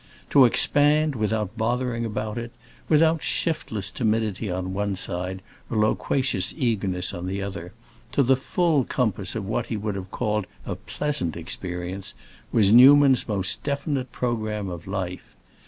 To 0.31 0.45
expand, 0.45 1.13
without 1.15 1.55
bothering 1.55 2.05
about 2.05 2.35
it—without 2.39 3.21
shiftless 3.21 3.91
timidity 3.91 4.49
on 4.49 4.73
one 4.73 4.95
side, 4.95 5.43
or 5.69 5.77
loquacious 5.77 6.55
eagerness 6.57 7.13
on 7.13 7.27
the 7.27 7.43
other—to 7.43 8.23
the 8.23 8.35
full 8.35 8.83
compass 8.83 9.35
of 9.35 9.45
what 9.45 9.67
he 9.67 9.77
would 9.77 9.93
have 9.93 10.09
called 10.09 10.47
a 10.65 10.75
"pleasant" 10.75 11.37
experience, 11.37 12.15
was 12.51 12.71
Newman's 12.71 13.27
most 13.27 13.63
definite 13.63 14.11
programme 14.11 14.69
of 14.71 14.87
life. 14.87 15.35